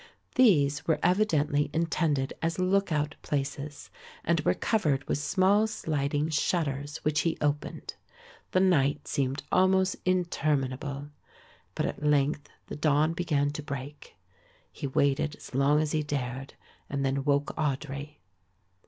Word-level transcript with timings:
These 0.33 0.87
were 0.87 0.97
evidently 1.03 1.69
intended 1.73 2.33
as 2.41 2.57
lookout 2.57 3.13
places 3.21 3.91
and 4.23 4.39
were 4.39 4.55
covered 4.55 5.07
with 5.07 5.19
small 5.19 5.67
sliding 5.67 6.29
shutters 6.29 6.97
which 7.05 7.19
he 7.19 7.37
opened. 7.39 7.93
The 8.49 8.61
night 8.61 9.07
seemed 9.07 9.43
almost 9.51 9.95
interminable, 10.03 11.09
but 11.75 11.85
at 11.85 12.01
length 12.01 12.49
the 12.65 12.75
dawn 12.75 13.13
began 13.13 13.51
to 13.51 13.61
break. 13.61 14.15
He 14.71 14.87
waited 14.87 15.35
as 15.35 15.53
long 15.53 15.79
as 15.79 15.91
he 15.91 16.01
dared 16.01 16.55
and 16.89 17.05
then 17.05 17.23
woke 17.23 17.55
Audry. 17.55 18.15